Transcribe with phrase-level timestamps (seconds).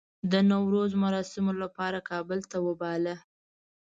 [0.31, 3.15] د نوروز مراسمو لپاره کابل ته وباله.